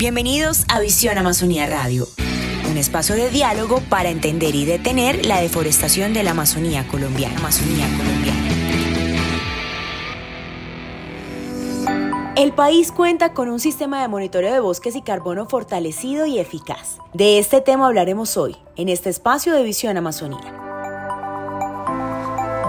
Bienvenidos 0.00 0.64
a 0.68 0.80
Visión 0.80 1.18
Amazonía 1.18 1.66
Radio, 1.66 2.08
un 2.70 2.78
espacio 2.78 3.14
de 3.16 3.28
diálogo 3.28 3.82
para 3.90 4.08
entender 4.08 4.54
y 4.54 4.64
detener 4.64 5.26
la 5.26 5.42
deforestación 5.42 6.14
de 6.14 6.22
la 6.22 6.30
Amazonía 6.30 6.88
colombiana. 6.88 7.36
Amazonía 7.36 7.86
colombiana. 7.98 8.40
El 12.34 12.52
país 12.52 12.92
cuenta 12.92 13.34
con 13.34 13.50
un 13.50 13.60
sistema 13.60 14.00
de 14.00 14.08
monitoreo 14.08 14.54
de 14.54 14.60
bosques 14.60 14.96
y 14.96 15.02
carbono 15.02 15.44
fortalecido 15.44 16.24
y 16.24 16.38
eficaz. 16.38 16.96
De 17.12 17.38
este 17.38 17.60
tema 17.60 17.86
hablaremos 17.86 18.38
hoy, 18.38 18.56
en 18.76 18.88
este 18.88 19.10
espacio 19.10 19.52
de 19.52 19.62
Visión 19.64 19.98
Amazonía. 19.98 20.54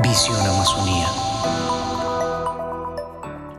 Visión 0.00 0.40
Amazonía. 0.40 1.08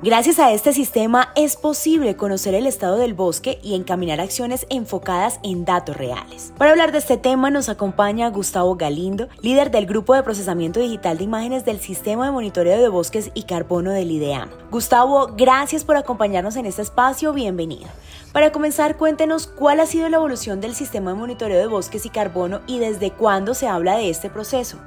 Gracias 0.04 0.38
a 0.38 0.52
este 0.52 0.73
sistema 0.73 1.34
es 1.36 1.55
posible 1.55 2.16
conocer 2.16 2.54
el 2.54 2.68
estado 2.68 2.97
del 2.97 3.16
bosque 3.16 3.57
y 3.64 3.73
encaminar 3.73 4.21
acciones 4.21 4.68
enfocadas 4.70 5.39
en 5.42 5.65
datos 5.65 5.97
reales. 5.97 6.54
Para 6.56 6.70
hablar 6.70 6.92
de 6.92 7.00
este 7.00 7.18
tema 7.18 7.50
nos 7.50 7.68
acompaña 7.68 8.29
Gustavo 8.29 8.75
Galindo, 8.75 9.28
líder 9.42 9.71
del 9.71 9.87
Grupo 9.87 10.14
de 10.14 10.21
Procesamiento 10.21 10.79
Digital 10.79 11.18
de 11.18 11.23
Imágenes 11.23 11.65
del 11.65 11.79
Sistema 11.79 12.28
de 12.28 12.32
Monitoreo 12.32 12.79
de 12.79 12.89
Bosques 12.89 13.32
y 13.33 13.43
Carbono 13.43 13.89
del 13.89 14.11
IDEAM. 14.11 14.51
Gustavo, 14.70 15.32
gracias 15.36 15.83
por 15.83 15.96
acompañarnos 15.96 16.57
en 16.57 16.68
este 16.68 16.84
espacio, 16.84 17.34
bienvenido. 17.34 17.87
Para 18.34 18.51
comenzar, 18.51 18.98
cuéntenos 18.98 19.48
cuál 19.48 19.79
ha 19.79 19.87
sido 19.87 20.07
la 20.09 20.18
evolución 20.18 20.61
del 20.61 20.75
sistema 20.75 21.09
de 21.09 21.18
monitoreo 21.18 21.57
de 21.57 21.65
bosques 21.65 22.06
y 22.06 22.09
carbono 22.09 22.61
y 22.68 22.78
desde 22.78 23.09
cuándo 23.09 23.56
se 23.56 23.68
habla 23.68 23.98
de 23.98 24.11
este 24.11 24.29
proceso. 24.29 24.78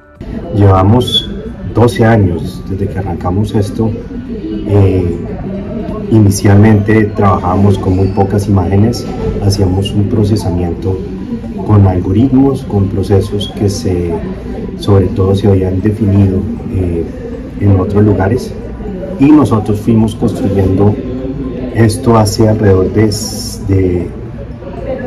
Llevamos 0.54 1.30
12 1.74 2.04
años 2.04 2.62
desde 2.68 2.88
que 2.88 2.98
arrancamos 2.98 3.54
esto. 3.54 3.90
Eh, 4.66 5.16
inicialmente 6.10 7.04
trabajábamos 7.16 7.78
con 7.78 7.96
muy 7.96 8.08
pocas 8.08 8.48
imágenes, 8.48 9.06
hacíamos 9.44 9.92
un 9.92 10.04
procesamiento 10.04 10.98
con 11.66 11.86
algoritmos, 11.86 12.64
con 12.64 12.88
procesos 12.88 13.52
que 13.56 13.68
se, 13.68 14.12
sobre 14.78 15.06
todo 15.06 15.34
se 15.34 15.46
habían 15.46 15.80
definido 15.80 16.40
eh, 16.72 17.04
en 17.60 17.78
otros 17.78 18.04
lugares. 18.04 18.52
Y 19.20 19.30
nosotros 19.30 19.80
fuimos 19.80 20.14
construyendo 20.14 20.94
esto 21.74 22.16
hace 22.16 22.48
alrededor 22.48 22.92
de, 22.92 23.06
de 23.68 24.10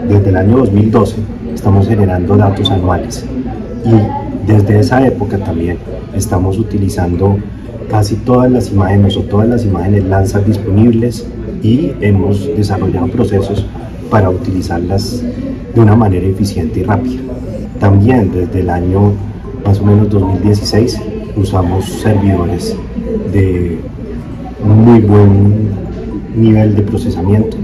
desde 0.08 0.30
el 0.30 0.36
año 0.36 0.58
2012 0.58 1.16
estamos 1.54 1.88
generando 1.88 2.36
datos 2.36 2.70
anuales 2.72 3.26
desde 4.46 4.80
esa 4.80 5.06
época 5.06 5.38
también 5.38 5.78
estamos 6.16 6.58
utilizando 6.58 7.38
casi 7.90 8.16
todas 8.16 8.52
las 8.52 8.72
imágenes 8.72 9.16
o 9.18 9.22
todas 9.22 9.48
las 9.48 9.66
imágenes 9.66 10.04
lanzas 10.06 10.46
disponibles 10.46 11.26
y 11.62 11.92
hemos 12.02 12.48
desarrollado 12.56 13.08
procesos 13.08 13.66
para 14.10 14.30
utilizarlas 14.30 15.24
de 15.74 15.82
una 15.82 15.96
manera 15.96 16.26
eficiente 16.26 16.82
y 16.82 16.84
rápida. 16.84 17.22
También 17.80 18.32
desde 18.32 18.60
el 18.60 18.70
año 18.70 19.14
más 19.66 19.80
o 19.80 19.86
menos 19.86 20.10
2016 20.10 21.00
usamos 21.36 21.86
servidores 21.86 22.76
de 23.32 23.80
muy 24.64 25.00
buen 25.00 25.70
nivel 26.36 26.76
de 26.76 26.82
procesamiento 26.82 27.58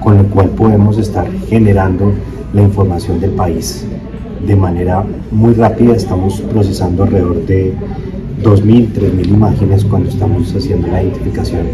con 0.00 0.18
lo 0.18 0.24
cual 0.24 0.48
podemos 0.50 0.98
estar 0.98 1.26
generando 1.48 2.12
la 2.52 2.62
información 2.62 3.20
del 3.20 3.32
país 3.32 3.86
de 4.40 4.56
manera 4.56 5.04
muy 5.30 5.54
rápida. 5.54 5.94
Estamos 5.94 6.40
procesando 6.40 7.04
alrededor 7.04 7.44
de 7.46 7.74
2.000, 8.42 8.92
3.000 8.92 9.28
imágenes 9.28 9.84
cuando 9.84 10.08
estamos 10.08 10.54
haciendo 10.54 10.86
la 10.88 11.02
identificación 11.02 11.68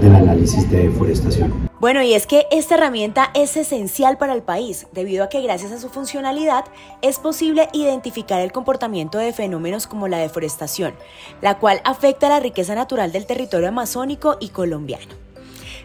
del 0.00 0.14
análisis 0.14 0.70
de 0.70 0.88
deforestación. 0.88 1.70
Bueno, 1.80 2.02
y 2.02 2.12
es 2.12 2.26
que 2.26 2.46
esta 2.50 2.74
herramienta 2.74 3.30
es 3.34 3.56
esencial 3.56 4.18
para 4.18 4.34
el 4.34 4.42
país, 4.42 4.86
debido 4.92 5.24
a 5.24 5.30
que 5.30 5.40
gracias 5.40 5.72
a 5.72 5.78
su 5.78 5.88
funcionalidad 5.88 6.66
es 7.00 7.18
posible 7.18 7.68
identificar 7.72 8.42
el 8.42 8.52
comportamiento 8.52 9.16
de 9.16 9.32
fenómenos 9.32 9.86
como 9.86 10.06
la 10.06 10.18
deforestación, 10.18 10.92
la 11.40 11.58
cual 11.58 11.80
afecta 11.84 12.28
la 12.28 12.40
riqueza 12.40 12.74
natural 12.74 13.12
del 13.12 13.24
territorio 13.24 13.68
amazónico 13.68 14.36
y 14.40 14.50
colombiano. 14.50 15.14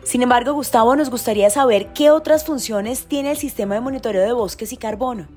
Sin 0.04 0.22
embargo, 0.22 0.54
Gustavo, 0.54 0.98
nos 0.98 1.10
gustaría 1.10 1.50
saber 1.50 1.88
qué 1.94 2.12
otras 2.12 2.46
funciones 2.46 3.06
tiene 3.06 3.32
el 3.32 3.38
sistema 3.38 3.76
de 3.76 3.82
monitoreo 3.82 4.22
de 4.22 4.34
bosques 4.34 4.74
y 4.74 4.78
carbono. 4.78 5.28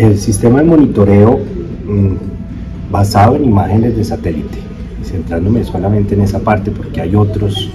El 0.00 0.18
sistema 0.18 0.60
de 0.60 0.64
monitoreo 0.64 1.40
mm, 1.86 2.90
basado 2.90 3.36
en 3.36 3.44
imágenes 3.44 3.98
de 3.98 4.02
satélite, 4.02 4.56
centrándome 5.04 5.62
solamente 5.62 6.14
en 6.14 6.22
esa 6.22 6.38
parte 6.38 6.70
porque 6.70 7.02
hay 7.02 7.14
otros 7.14 7.70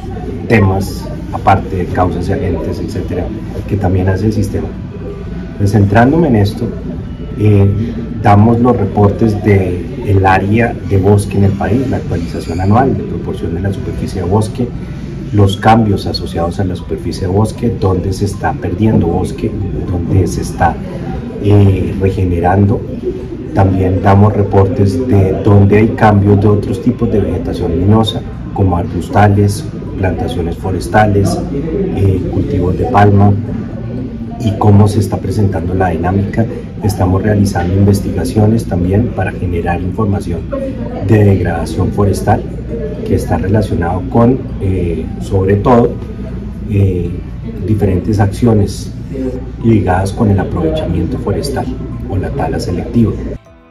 temas, 0.47 1.08
aparte 1.31 1.75
de 1.75 1.85
causas 1.85 2.28
y 2.28 2.31
agentes, 2.31 2.80
etcétera, 2.80 3.28
que 3.68 3.78
también 3.78 4.09
hace 4.09 4.25
el 4.25 4.34
sistema. 4.34 4.68
Centrándome 5.68 6.30
en 6.30 6.38
esto, 6.38 6.68
eh, 7.38 7.69
damos 8.24 8.59
los 8.59 8.75
reportes 8.75 9.44
del 9.44 9.85
el 10.08 10.25
área 10.25 10.75
de 10.90 10.97
bosque 10.97 11.38
en 11.38 11.44
el 11.44 11.52
país, 11.52 11.88
la 11.91 11.97
actualización 11.97 12.59
anual 12.59 12.97
de 12.97 13.03
proporción 13.03 13.53
de 13.53 13.62
la 13.62 13.72
superficie 13.72 14.24
de 14.24 14.28
bosque, 14.28 14.68
los 15.31 15.58
cambios 15.58 16.08
asociados 16.08 16.59
a 16.59 16.64
la 16.64 16.75
superficie 16.75 17.28
de 17.28 17.34
bosque, 17.34 17.72
dónde 17.80 18.12
se 18.14 18.25
está 18.25 18.53
perdiendo 18.53 19.06
bosque, 19.06 19.52
dónde 19.91 20.25
se 20.25 20.41
está 20.41 20.75
regenerando. 22.00 22.81
También 23.53 24.01
damos 24.03 24.34
reportes 24.34 25.07
de 25.07 25.41
dónde 25.44 25.78
hay 25.78 25.88
cambios 25.90 26.41
de 26.41 26.47
otros 26.47 26.81
tipos 26.81 27.09
de 27.12 27.22
vegetación 27.22 27.72
luminosa, 27.72 28.22
como 28.53 28.78
arbustales, 28.78 29.63
plantaciones 29.97 30.57
forestales, 30.57 31.40
eh, 31.96 32.22
cultivos 32.31 32.78
de 32.78 32.85
palma 32.85 33.31
y 34.41 34.51
cómo 34.57 34.88
se 34.88 35.00
está 35.00 35.18
presentando 35.18 35.73
la 35.73 35.90
dinámica. 35.90 36.46
Estamos 36.84 37.23
realizando 37.23 37.73
investigaciones 37.73 38.66
también 38.66 39.07
para 39.16 39.31
generar 39.31 39.81
información 39.81 40.41
de 41.07 41.23
degradación 41.23 41.91
forestal 41.91 42.44
que 43.07 43.16
está 43.16 43.38
relacionado 43.38 44.02
con, 44.09 44.40
eh, 44.62 45.06
sobre 45.22 45.56
todo, 45.56 45.94
eh, 46.69 47.09
diferentes 47.66 48.19
acciones 48.19 48.91
ligadas 49.64 50.14
con 50.14 50.32
el 50.32 50.40
aprovechamiento 50.40 51.18
forestal 51.20 51.66
o 52.10 52.18
la 52.18 52.30
tala 52.32 52.60
selectiva. 52.60 53.14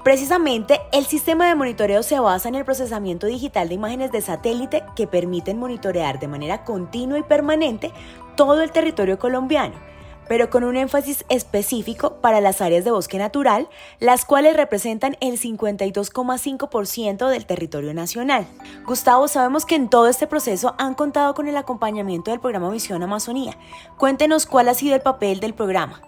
Precisamente, 0.02 0.80
el 0.92 1.06
sistema 1.06 1.48
de 1.48 1.54
monitoreo 1.54 2.02
se 2.02 2.20
basa 2.20 2.48
en 2.48 2.56
el 2.56 2.64
procesamiento 2.64 3.26
digital 3.26 3.68
de 3.68 3.74
imágenes 3.74 4.12
de 4.12 4.20
satélite 4.20 4.82
que 4.94 5.06
permiten 5.06 5.58
monitorear 5.58 6.20
de 6.20 6.28
manera 6.28 6.62
continua 6.64 7.18
y 7.18 7.22
permanente 7.22 7.90
todo 8.36 8.62
el 8.62 8.70
territorio 8.70 9.18
colombiano 9.18 9.93
pero 10.28 10.50
con 10.50 10.64
un 10.64 10.76
énfasis 10.76 11.24
específico 11.28 12.16
para 12.20 12.40
las 12.40 12.60
áreas 12.60 12.84
de 12.84 12.90
bosque 12.90 13.18
natural, 13.18 13.68
las 14.00 14.24
cuales 14.24 14.56
representan 14.56 15.16
el 15.20 15.38
52,5% 15.38 17.28
del 17.28 17.46
territorio 17.46 17.94
nacional. 17.94 18.46
Gustavo, 18.86 19.28
sabemos 19.28 19.64
que 19.66 19.76
en 19.76 19.88
todo 19.88 20.08
este 20.08 20.26
proceso 20.26 20.74
han 20.78 20.94
contado 20.94 21.34
con 21.34 21.48
el 21.48 21.56
acompañamiento 21.56 22.30
del 22.30 22.40
programa 22.40 22.70
Visión 22.70 23.02
Amazonía. 23.02 23.56
Cuéntenos 23.96 24.46
cuál 24.46 24.68
ha 24.68 24.74
sido 24.74 24.94
el 24.94 25.00
papel 25.00 25.40
del 25.40 25.54
programa. 25.54 26.00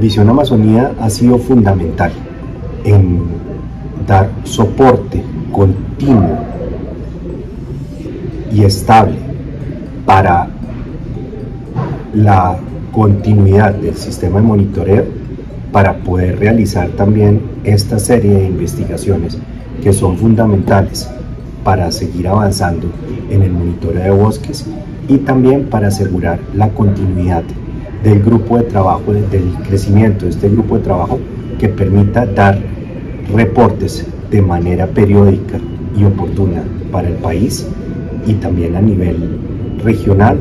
Visión 0.00 0.28
Amazonía 0.28 0.94
ha 1.00 1.10
sido 1.10 1.38
fundamental 1.38 2.12
en 2.84 3.28
dar 4.06 4.30
soporte 4.44 5.22
continuo 5.52 6.38
y 8.52 8.64
estable 8.64 9.18
para 10.06 10.48
la 12.14 12.58
continuidad 12.92 13.74
del 13.74 13.94
sistema 13.96 14.40
de 14.40 14.46
monitoreo 14.46 15.04
para 15.72 15.98
poder 15.98 16.38
realizar 16.38 16.88
también 16.90 17.40
esta 17.64 17.98
serie 17.98 18.32
de 18.32 18.46
investigaciones 18.46 19.38
que 19.82 19.92
son 19.92 20.16
fundamentales 20.16 21.08
para 21.62 21.92
seguir 21.92 22.26
avanzando 22.28 22.88
en 23.30 23.42
el 23.42 23.52
monitoreo 23.52 24.02
de 24.02 24.10
bosques 24.10 24.66
y 25.08 25.18
también 25.18 25.66
para 25.66 25.88
asegurar 25.88 26.40
la 26.54 26.68
continuidad 26.70 27.44
del 28.02 28.22
grupo 28.22 28.58
de 28.58 28.64
trabajo, 28.64 29.12
del 29.12 29.52
crecimiento 29.68 30.24
de 30.24 30.30
este 30.30 30.48
grupo 30.48 30.78
de 30.78 30.84
trabajo 30.84 31.18
que 31.58 31.68
permita 31.68 32.26
dar 32.26 32.58
reportes 33.34 34.06
de 34.30 34.42
manera 34.42 34.86
periódica 34.86 35.58
y 35.96 36.04
oportuna 36.04 36.62
para 36.90 37.08
el 37.08 37.14
país 37.14 37.66
y 38.26 38.34
también 38.34 38.76
a 38.76 38.80
nivel 38.80 39.38
regional 39.82 40.38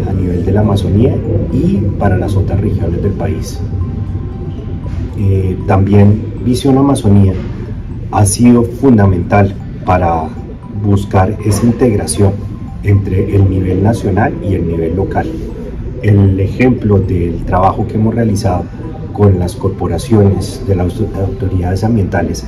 de 0.49 0.55
la 0.55 0.61
Amazonía 0.61 1.15
y 1.53 1.77
para 1.99 2.17
las 2.17 2.35
otras 2.35 2.59
regiones 2.59 3.03
del 3.03 3.11
país. 3.11 3.59
Eh, 5.19 5.55
también 5.67 6.23
Visión 6.43 6.75
Amazonía 6.77 7.33
ha 8.11 8.25
sido 8.25 8.63
fundamental 8.63 9.53
para 9.85 10.23
buscar 10.83 11.37
esa 11.45 11.65
integración 11.65 12.31
entre 12.81 13.35
el 13.35 13.47
nivel 13.47 13.83
nacional 13.83 14.33
y 14.43 14.55
el 14.55 14.65
nivel 14.65 14.95
local. 14.95 15.27
El 16.01 16.39
ejemplo 16.39 16.97
del 16.97 17.45
trabajo 17.45 17.85
que 17.85 17.95
hemos 17.95 18.15
realizado 18.15 18.63
con 19.13 19.37
las 19.37 19.55
corporaciones 19.55 20.63
de 20.67 20.75
las 20.75 20.99
autoridades 20.99 21.83
ambientales 21.83 22.43